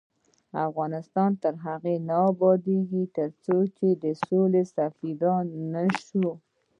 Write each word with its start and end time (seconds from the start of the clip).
افغانستان 0.67 1.31
تر 1.43 1.53
هغو 1.65 1.95
نه 2.07 2.17
ابادیږي، 2.31 3.03
ترڅو 3.17 3.55
د 4.03 4.05
سولې 4.25 4.63
سفیران 4.75 5.45
نشو. 5.73 6.29